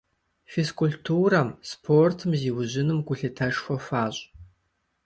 [0.51, 4.21] Физкультурэм, спортым зиужьыным гулъытэшхуэ хуащӀ.